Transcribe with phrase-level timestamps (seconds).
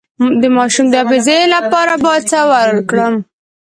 [0.41, 3.13] د ماشوم د حافظې لپاره باید څه ورکړم؟